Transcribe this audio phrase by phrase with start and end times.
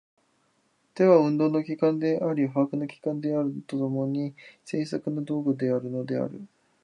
[0.95, 4.33] 手は運動の機関であり把握の機関であると共に、
[4.65, 6.47] 製作の道具であるのである。